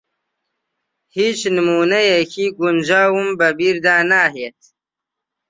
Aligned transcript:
ھیچ 1.15 1.39
نموونەیەکی 1.55 2.45
گونجاوم 2.57 3.27
بە 3.39 3.49
بیردا 3.57 3.95
ناھێت. 4.09 4.59